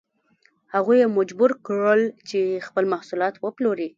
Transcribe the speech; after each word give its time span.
هغوی 0.73 0.97
یې 1.01 1.13
مجبور 1.17 1.51
کړل 1.65 2.01
چې 2.29 2.39
خپل 2.67 2.83
محصولات 2.93 3.35
وپلوري. 3.37 3.87